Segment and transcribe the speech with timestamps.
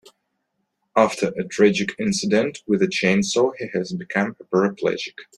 [0.97, 5.13] After a tragic accident with a chainsaw he has become a paraplegic.